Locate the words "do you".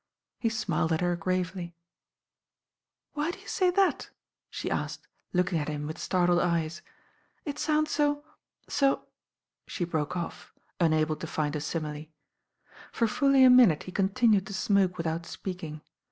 3.29-3.47